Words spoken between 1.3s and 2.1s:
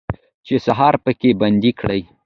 بندي کړي